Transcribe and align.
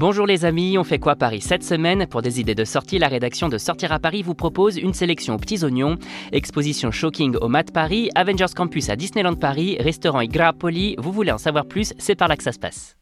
Bonjour 0.00 0.26
les 0.26 0.44
amis, 0.44 0.76
on 0.76 0.82
fait 0.82 0.98
quoi 0.98 1.14
Paris 1.14 1.40
cette 1.40 1.62
semaine 1.62 2.08
Pour 2.08 2.20
des 2.20 2.40
idées 2.40 2.56
de 2.56 2.64
sortie, 2.64 2.98
la 2.98 3.06
rédaction 3.06 3.48
de 3.48 3.58
Sortir 3.58 3.92
à 3.92 4.00
Paris 4.00 4.22
vous 4.22 4.34
propose 4.34 4.76
une 4.76 4.92
sélection 4.92 5.36
aux 5.36 5.38
petits 5.38 5.62
oignons, 5.62 5.98
exposition 6.32 6.90
shocking 6.90 7.36
au 7.36 7.46
Mat 7.46 7.70
Paris, 7.72 8.10
Avengers 8.16 8.52
Campus 8.56 8.88
à 8.90 8.96
Disneyland 8.96 9.36
Paris, 9.36 9.76
restaurant 9.78 10.20
Igra 10.20 10.52
Poli. 10.52 10.96
Vous 10.98 11.12
voulez 11.12 11.30
en 11.30 11.38
savoir 11.38 11.66
plus 11.66 11.94
C'est 11.98 12.16
par 12.16 12.26
là 12.26 12.36
que 12.36 12.42
ça 12.42 12.50
se 12.50 12.58
passe. 12.58 12.96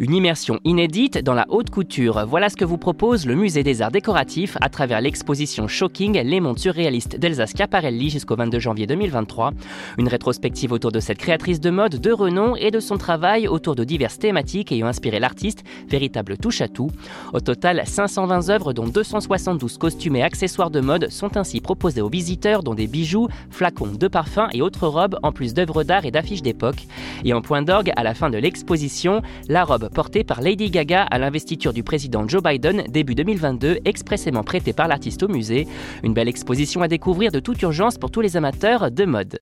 Une 0.00 0.14
immersion 0.14 0.58
inédite 0.64 1.18
dans 1.18 1.34
la 1.34 1.44
haute 1.50 1.68
couture. 1.68 2.24
Voilà 2.26 2.48
ce 2.48 2.56
que 2.56 2.64
vous 2.64 2.78
propose 2.78 3.26
le 3.26 3.34
Musée 3.34 3.62
des 3.62 3.82
Arts 3.82 3.90
Décoratifs 3.90 4.56
à 4.62 4.70
travers 4.70 5.02
l'exposition 5.02 5.68
Shocking 5.68 6.18
Les 6.18 6.40
mondes 6.40 6.58
surréalistes 6.58 7.18
d'Elsa 7.18 7.44
Schiaparelli 7.44 8.08
jusqu'au 8.08 8.34
22 8.34 8.58
janvier 8.58 8.86
2023. 8.86 9.52
Une 9.98 10.08
rétrospective 10.08 10.72
autour 10.72 10.92
de 10.92 10.98
cette 10.98 11.18
créatrice 11.18 11.60
de 11.60 11.68
mode 11.68 12.00
de 12.00 12.10
renom 12.10 12.56
et 12.56 12.70
de 12.70 12.80
son 12.80 12.96
travail 12.96 13.46
autour 13.46 13.74
de 13.74 13.84
diverses 13.84 14.18
thématiques 14.18 14.72
ayant 14.72 14.86
inspiré 14.86 15.20
l'artiste, 15.20 15.62
véritable 15.90 16.38
touche 16.38 16.62
à 16.62 16.68
tout. 16.68 16.90
Au 17.34 17.40
total, 17.40 17.82
520 17.84 18.48
œuvres 18.48 18.72
dont 18.72 18.86
272 18.86 19.76
costumes 19.76 20.16
et 20.16 20.22
accessoires 20.22 20.70
de 20.70 20.80
mode 20.80 21.10
sont 21.10 21.36
ainsi 21.36 21.60
proposés 21.60 22.00
aux 22.00 22.08
visiteurs 22.08 22.62
dont 22.62 22.74
des 22.74 22.86
bijoux, 22.86 23.28
flacons 23.50 23.92
de 23.92 24.08
parfums 24.08 24.48
et 24.54 24.62
autres 24.62 24.86
robes 24.86 25.18
en 25.22 25.32
plus 25.32 25.52
d'œuvres 25.52 25.84
d'art 25.84 26.06
et 26.06 26.10
d'affiches 26.10 26.40
d'époque. 26.40 26.86
Et 27.26 27.34
en 27.34 27.42
point 27.42 27.60
d'orgue, 27.60 27.92
à 27.94 28.02
la 28.02 28.14
fin 28.14 28.30
de 28.30 28.38
l'exposition, 28.38 29.20
la 29.50 29.64
robe 29.64 29.81
portée 29.88 30.24
par 30.24 30.40
Lady 30.40 30.70
Gaga 30.70 31.02
à 31.02 31.18
l'investiture 31.18 31.72
du 31.72 31.82
président 31.82 32.26
Joe 32.26 32.42
Biden 32.42 32.84
début 32.88 33.14
2022, 33.14 33.78
expressément 33.84 34.42
prêtée 34.42 34.72
par 34.72 34.88
l'artiste 34.88 35.22
au 35.22 35.28
musée. 35.28 35.66
Une 36.02 36.14
belle 36.14 36.28
exposition 36.28 36.82
à 36.82 36.88
découvrir 36.88 37.32
de 37.32 37.40
toute 37.40 37.60
urgence 37.62 37.98
pour 37.98 38.10
tous 38.10 38.20
les 38.20 38.36
amateurs 38.36 38.90
de 38.90 39.04
mode. 39.04 39.38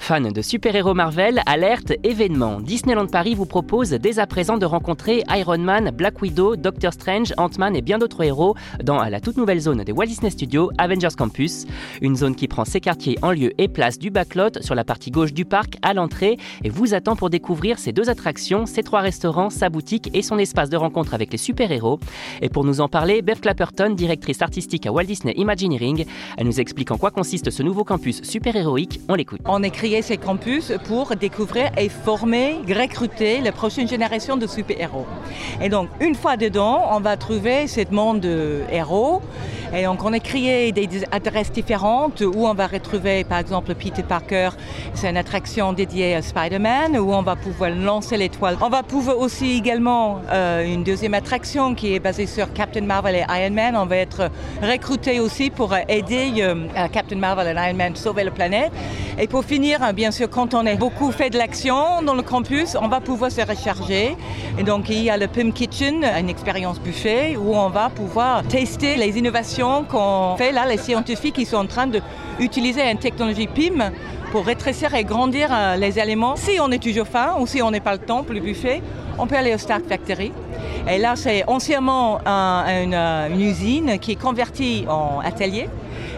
Fans 0.00 0.22
de 0.22 0.42
super-héros 0.42 0.94
Marvel, 0.94 1.42
alerte 1.44 1.92
événement. 2.02 2.60
Disneyland 2.60 3.06
Paris 3.06 3.34
vous 3.34 3.44
propose 3.44 3.90
dès 3.90 4.18
à 4.18 4.26
présent 4.26 4.56
de 4.56 4.64
rencontrer 4.64 5.22
Iron 5.28 5.58
Man, 5.58 5.90
Black 5.94 6.22
Widow, 6.22 6.56
Doctor 6.56 6.94
Strange, 6.94 7.34
Ant-Man 7.36 7.76
et 7.76 7.82
bien 7.82 7.98
d'autres 7.98 8.24
héros 8.24 8.56
dans 8.82 9.04
la 9.04 9.20
toute 9.20 9.36
nouvelle 9.36 9.60
zone 9.60 9.84
des 9.84 9.92
Walt 9.92 10.06
Disney 10.06 10.30
Studios, 10.30 10.70
Avengers 10.78 11.14
Campus. 11.16 11.66
Une 12.00 12.16
zone 12.16 12.34
qui 12.34 12.48
prend 12.48 12.64
ses 12.64 12.80
quartiers 12.80 13.18
en 13.22 13.30
lieu 13.30 13.52
et 13.58 13.68
place 13.68 13.98
du 13.98 14.10
backlot 14.10 14.62
sur 14.62 14.74
la 14.74 14.84
partie 14.84 15.10
gauche 15.10 15.34
du 15.34 15.44
parc 15.44 15.76
à 15.82 15.92
l'entrée 15.92 16.38
et 16.64 16.70
vous 16.70 16.94
attend 16.94 17.14
pour 17.14 17.28
découvrir 17.28 17.78
ces 17.78 17.92
deux 17.92 18.08
attractions, 18.08 18.64
ses 18.64 18.82
trois 18.82 19.00
restaurants, 19.00 19.50
sa 19.50 19.68
boutique 19.68 20.10
et 20.14 20.22
son 20.22 20.38
espace 20.38 20.70
de 20.70 20.78
rencontre 20.78 21.12
avec 21.12 21.30
les 21.30 21.38
super-héros. 21.38 22.00
Et 22.40 22.48
pour 22.48 22.64
nous 22.64 22.80
en 22.80 22.88
parler, 22.88 23.20
Bev 23.20 23.40
Clapperton, 23.40 23.90
directrice 23.90 24.40
artistique 24.40 24.86
à 24.86 24.92
Walt 24.92 25.04
Disney 25.04 25.34
Imagineering, 25.36 26.06
elle 26.38 26.46
nous 26.46 26.58
explique 26.58 26.90
en 26.90 26.96
quoi 26.96 27.10
consiste 27.10 27.50
ce 27.50 27.62
nouveau 27.62 27.84
campus 27.84 28.22
super-héroïque. 28.22 28.98
On 29.08 29.14
l'écoute. 29.14 29.42
Ces 30.02 30.16
campus 30.16 30.72
pour 30.86 31.16
découvrir 31.16 31.70
et 31.76 31.88
former, 31.88 32.60
recruter 32.68 33.40
la 33.40 33.52
prochaine 33.52 33.88
génération 33.88 34.36
de 34.36 34.46
super-héros. 34.46 35.06
Et 35.60 35.68
donc, 35.68 35.88
une 36.00 36.14
fois 36.14 36.36
dedans, 36.36 36.82
on 36.92 37.00
va 37.00 37.16
trouver 37.16 37.66
ce 37.66 37.80
monde 37.90 38.20
de 38.20 38.60
héros. 38.70 39.20
Et 39.72 39.84
donc, 39.84 40.04
on 40.04 40.12
a 40.12 40.18
créé 40.18 40.72
des 40.72 40.88
adresses 41.12 41.52
différentes 41.52 42.22
où 42.22 42.46
on 42.46 42.54
va 42.54 42.66
retrouver, 42.66 43.22
par 43.22 43.38
exemple, 43.38 43.74
Peter 43.74 44.02
Parker. 44.02 44.50
C'est 44.94 45.08
une 45.08 45.16
attraction 45.16 45.72
dédiée 45.72 46.16
à 46.16 46.22
Spider-Man 46.22 46.98
où 46.98 47.12
on 47.12 47.22
va 47.22 47.36
pouvoir 47.36 47.70
lancer 47.70 48.16
l'étoile. 48.16 48.56
On 48.60 48.68
va 48.68 48.82
pouvoir 48.82 49.18
aussi 49.18 49.58
également 49.58 50.22
euh, 50.32 50.64
une 50.64 50.82
deuxième 50.82 51.14
attraction 51.14 51.76
qui 51.76 51.94
est 51.94 52.00
basée 52.00 52.26
sur 52.26 52.52
Captain 52.52 52.80
Marvel 52.80 53.14
et 53.14 53.24
Iron 53.28 53.54
Man. 53.54 53.76
On 53.76 53.86
va 53.86 53.98
être 53.98 54.30
recruté 54.60 55.20
aussi 55.20 55.50
pour 55.50 55.72
aider 55.88 56.32
euh, 56.38 56.66
Captain 56.92 57.16
Marvel 57.16 57.46
et 57.46 57.60
Iron 57.68 57.76
Man 57.76 57.92
à 57.92 57.96
sauver 57.96 58.24
la 58.24 58.32
planète. 58.32 58.72
Et 59.18 59.26
pour 59.26 59.44
finir, 59.44 59.92
bien 59.94 60.10
sûr, 60.10 60.28
quand 60.30 60.54
on 60.54 60.64
a 60.66 60.74
beaucoup 60.74 61.10
fait 61.10 61.30
de 61.30 61.38
l'action 61.38 62.02
dans 62.02 62.14
le 62.14 62.22
campus, 62.22 62.76
on 62.80 62.88
va 62.88 63.00
pouvoir 63.00 63.30
se 63.30 63.40
recharger. 63.40 64.16
Et 64.58 64.62
donc, 64.62 64.88
il 64.88 65.02
y 65.02 65.10
a 65.10 65.16
le 65.16 65.26
PIM 65.26 65.50
Kitchen, 65.50 66.04
une 66.04 66.28
expérience 66.28 66.80
buffet, 66.80 67.36
où 67.36 67.54
on 67.54 67.68
va 67.68 67.90
pouvoir 67.90 68.42
tester 68.44 68.96
les 68.96 69.18
innovations 69.18 69.84
qu'on 69.84 70.36
fait 70.36 70.52
là, 70.52 70.66
les 70.66 70.78
scientifiques 70.78 71.34
qui 71.34 71.44
sont 71.44 71.58
en 71.58 71.66
train 71.66 71.86
d'utiliser 71.86 72.82
une 72.90 72.98
technologie 72.98 73.46
PIM 73.46 73.92
pour 74.30 74.46
rétrécir 74.46 74.94
et 74.94 75.04
grandir 75.04 75.48
euh, 75.52 75.76
les 75.76 75.98
éléments. 75.98 76.36
Si 76.36 76.58
on 76.60 76.70
est 76.70 76.82
toujours 76.82 77.06
faim 77.06 77.34
ou 77.40 77.46
si 77.46 77.62
on 77.62 77.70
n'est 77.70 77.80
pas 77.80 77.92
le 77.92 77.98
temps 77.98 78.22
pour 78.22 78.32
le 78.32 78.40
buffet, 78.40 78.80
on 79.18 79.26
peut 79.26 79.36
aller 79.36 79.52
au 79.54 79.58
Stark 79.58 79.82
Factory. 79.88 80.32
Et 80.88 80.98
là, 80.98 81.14
c'est 81.16 81.44
anciennement 81.48 82.20
euh, 82.26 83.28
une 83.32 83.40
usine 83.40 83.98
qui 83.98 84.12
est 84.12 84.20
convertie 84.20 84.84
en 84.88 85.20
atelier. 85.20 85.68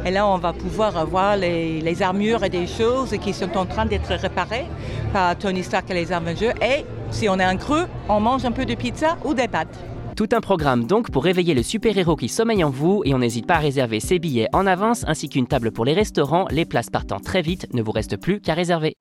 Et 0.04 0.10
là, 0.10 0.26
on 0.26 0.38
va 0.38 0.52
pouvoir 0.52 1.06
voir 1.06 1.36
les, 1.36 2.02
armures 2.02 2.42
et 2.44 2.48
des 2.48 2.66
choses 2.66 3.16
qui 3.20 3.32
sont 3.32 3.56
en 3.56 3.66
train 3.66 3.86
d'être 3.86 4.12
réparées 4.14 4.66
par 5.12 5.36
Tony 5.38 5.62
Stark 5.62 5.90
et 5.90 5.94
les 5.94 6.12
Avengers. 6.12 6.52
Et 6.60 6.84
si 7.10 7.28
on 7.28 7.38
est 7.38 7.44
un 7.44 7.56
creux, 7.56 7.86
on 8.08 8.20
mange 8.20 8.44
un 8.44 8.52
peu 8.52 8.64
de 8.64 8.74
pizza 8.74 9.16
ou 9.24 9.34
des 9.34 9.48
pâtes. 9.48 9.78
Tout 10.16 10.28
un 10.32 10.40
programme 10.40 10.84
donc 10.84 11.10
pour 11.10 11.24
réveiller 11.24 11.54
le 11.54 11.62
super-héros 11.62 12.16
qui 12.16 12.28
sommeille 12.28 12.64
en 12.64 12.70
vous 12.70 13.02
et 13.04 13.14
on 13.14 13.18
n'hésite 13.18 13.46
pas 13.46 13.54
à 13.54 13.60
réserver 13.60 14.00
ses 14.00 14.18
billets 14.18 14.48
en 14.52 14.66
avance 14.66 15.04
ainsi 15.06 15.28
qu'une 15.28 15.46
table 15.46 15.72
pour 15.72 15.84
les 15.84 15.94
restaurants, 15.94 16.46
les 16.50 16.66
places 16.66 16.90
partant 16.90 17.18
très 17.18 17.40
vite, 17.40 17.66
ne 17.72 17.82
vous 17.82 17.92
reste 17.92 18.16
plus 18.16 18.40
qu'à 18.40 18.54
réserver. 18.54 18.94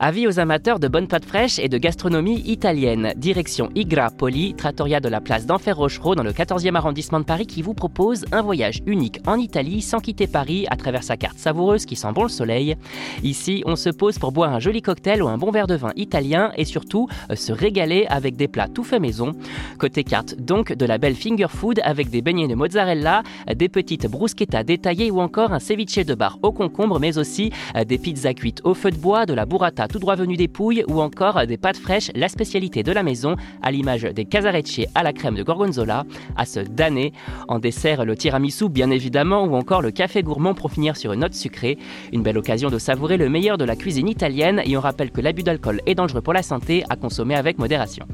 Avis 0.00 0.28
aux 0.28 0.38
amateurs 0.38 0.78
de 0.78 0.86
bonnes 0.86 1.08
pâtes 1.08 1.24
fraîches 1.24 1.58
et 1.58 1.68
de 1.68 1.76
gastronomie 1.76 2.40
italienne. 2.46 3.12
Direction 3.16 3.68
Igra 3.74 4.12
Poli, 4.12 4.54
trattoria 4.54 5.00
de 5.00 5.08
la 5.08 5.20
place 5.20 5.44
d'Enfer 5.44 5.76
Rochereau 5.76 6.14
dans 6.14 6.22
le 6.22 6.30
14e 6.30 6.76
arrondissement 6.76 7.18
de 7.18 7.24
Paris 7.24 7.48
qui 7.48 7.62
vous 7.62 7.74
propose 7.74 8.24
un 8.30 8.40
voyage 8.40 8.80
unique 8.86 9.18
en 9.26 9.34
Italie 9.40 9.82
sans 9.82 9.98
quitter 9.98 10.28
Paris 10.28 10.66
à 10.70 10.76
travers 10.76 11.02
sa 11.02 11.16
carte 11.16 11.36
savoureuse 11.36 11.84
qui 11.84 11.96
sent 11.96 12.12
bon 12.14 12.22
le 12.22 12.28
soleil. 12.28 12.76
Ici, 13.24 13.64
on 13.66 13.74
se 13.74 13.90
pose 13.90 14.20
pour 14.20 14.30
boire 14.30 14.54
un 14.54 14.60
joli 14.60 14.82
cocktail 14.82 15.20
ou 15.20 15.26
un 15.26 15.36
bon 15.36 15.50
verre 15.50 15.66
de 15.66 15.74
vin 15.74 15.90
italien 15.96 16.52
et 16.56 16.64
surtout 16.64 17.08
euh, 17.32 17.34
se 17.34 17.50
régaler 17.50 18.06
avec 18.08 18.36
des 18.36 18.46
plats 18.46 18.68
tout 18.68 18.84
faits 18.84 19.02
maison. 19.02 19.32
Côté 19.80 20.04
carte, 20.04 20.36
donc 20.36 20.72
de 20.72 20.86
la 20.86 20.98
belle 20.98 21.16
finger 21.16 21.48
food 21.48 21.80
avec 21.82 22.08
des 22.08 22.22
beignets 22.22 22.46
de 22.46 22.54
mozzarella, 22.54 23.24
des 23.52 23.68
petites 23.68 24.08
bruschettas 24.08 24.62
détaillées 24.62 25.10
ou 25.10 25.20
encore 25.20 25.52
un 25.52 25.58
ceviche 25.58 26.06
de 26.06 26.14
bar 26.14 26.38
au 26.42 26.52
concombre 26.52 27.00
mais 27.00 27.18
aussi 27.18 27.50
euh, 27.74 27.82
des 27.82 27.98
pizzas 27.98 28.34
cuites 28.34 28.60
au 28.62 28.74
feu 28.74 28.92
de 28.92 28.96
bois, 28.96 29.26
de 29.26 29.34
la 29.34 29.44
burrata 29.44 29.87
tout 29.88 29.98
droit 29.98 30.14
venu 30.14 30.36
des 30.36 30.48
Pouilles 30.48 30.84
ou 30.88 31.00
encore 31.00 31.46
des 31.46 31.56
pâtes 31.56 31.78
fraîches, 31.78 32.10
la 32.14 32.28
spécialité 32.28 32.82
de 32.82 32.92
la 32.92 33.02
maison, 33.02 33.36
à 33.62 33.70
l'image 33.70 34.02
des 34.02 34.24
casarecce 34.24 34.80
à 34.94 35.02
la 35.02 35.12
crème 35.12 35.34
de 35.34 35.42
gorgonzola, 35.42 36.04
à 36.36 36.44
se 36.44 36.60
damner. 36.60 37.12
En 37.48 37.58
dessert, 37.58 38.04
le 38.04 38.16
tiramisu 38.16 38.68
bien 38.68 38.90
évidemment 38.90 39.44
ou 39.44 39.54
encore 39.54 39.82
le 39.82 39.90
café 39.90 40.22
gourmand 40.22 40.54
pour 40.54 40.70
finir 40.70 40.96
sur 40.96 41.12
une 41.12 41.20
note 41.20 41.34
sucrée. 41.34 41.78
Une 42.12 42.22
belle 42.22 42.38
occasion 42.38 42.70
de 42.70 42.78
savourer 42.78 43.16
le 43.16 43.28
meilleur 43.28 43.58
de 43.58 43.64
la 43.64 43.76
cuisine 43.76 44.08
italienne 44.08 44.62
et 44.64 44.76
on 44.76 44.80
rappelle 44.80 45.10
que 45.10 45.20
l'abus 45.20 45.42
d'alcool 45.42 45.80
est 45.86 45.94
dangereux 45.94 46.22
pour 46.22 46.34
la 46.34 46.42
santé 46.42 46.84
à 46.90 46.96
consommer 46.96 47.34
avec 47.34 47.58
modération. 47.58 48.06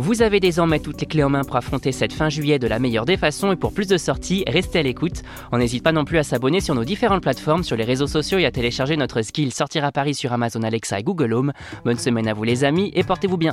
Vous 0.00 0.22
avez 0.22 0.40
désormais 0.40 0.78
toutes 0.78 1.02
les 1.02 1.06
clés 1.06 1.22
en 1.22 1.28
main 1.28 1.44
pour 1.44 1.56
affronter 1.56 1.92
cette 1.92 2.14
fin 2.14 2.30
juillet 2.30 2.58
de 2.58 2.66
la 2.66 2.78
meilleure 2.78 3.04
des 3.04 3.18
façons 3.18 3.52
et 3.52 3.56
pour 3.56 3.74
plus 3.74 3.86
de 3.86 3.98
sorties, 3.98 4.44
restez 4.48 4.78
à 4.78 4.82
l'écoute. 4.82 5.20
On 5.52 5.58
n'hésite 5.58 5.84
pas 5.84 5.92
non 5.92 6.06
plus 6.06 6.16
à 6.16 6.22
s'abonner 6.22 6.62
sur 6.62 6.74
nos 6.74 6.84
différentes 6.84 7.20
plateformes, 7.20 7.62
sur 7.62 7.76
les 7.76 7.84
réseaux 7.84 8.06
sociaux 8.06 8.38
et 8.38 8.46
à 8.46 8.50
télécharger 8.50 8.96
notre 8.96 9.20
skill 9.20 9.52
Sortir 9.52 9.84
à 9.84 9.92
Paris 9.92 10.14
sur 10.14 10.32
Amazon 10.32 10.62
Alexa 10.62 11.00
et 11.00 11.02
Google 11.02 11.34
Home. 11.34 11.52
Bonne 11.84 11.98
semaine 11.98 12.28
à 12.28 12.32
vous 12.32 12.44
les 12.44 12.64
amis 12.64 12.90
et 12.94 13.04
portez-vous 13.04 13.36
bien. 13.36 13.52